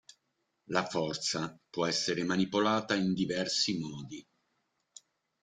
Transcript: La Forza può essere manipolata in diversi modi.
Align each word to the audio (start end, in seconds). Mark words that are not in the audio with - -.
La 0.69 0.87
Forza 0.87 1.55
può 1.69 1.85
essere 1.85 2.23
manipolata 2.23 2.95
in 2.95 3.13
diversi 3.13 3.77
modi. 3.77 4.27